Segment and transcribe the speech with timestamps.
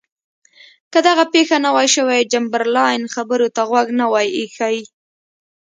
[0.91, 4.77] که دغه پېښه نه وای شوې چمبرلاین خبرو ته غوږ نه وای ایښی.